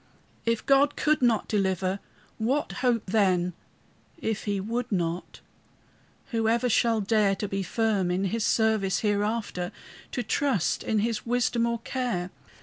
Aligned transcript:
If 0.47 0.65
God 0.65 0.95
could 0.95 1.21
not 1.21 1.47
deliver, 1.47 1.99
what 2.39 2.71
hope 2.81 3.03
then? 3.05 3.53
If 4.17 4.45
he 4.45 4.59
would 4.59 4.91
not, 4.91 5.41
who 6.31 6.47
ever 6.47 6.69
shall 6.69 7.01
dare 7.01 7.35
To 7.35 7.47
be 7.47 7.61
firm 7.61 8.09
in 8.09 8.23
his 8.23 8.43
service 8.43 9.01
hereafter? 9.01 9.71
To 10.13 10.23
trust 10.23 10.81
in 10.81 11.01
his 11.05 11.27
wisdom 11.27 11.67
or 11.67 11.77
care? 11.83 12.31